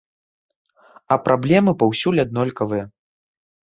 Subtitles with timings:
[1.15, 2.85] А праблемы паўсюль аднолькавыя.